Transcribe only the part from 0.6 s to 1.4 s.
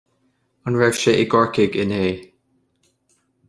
An raibh sé i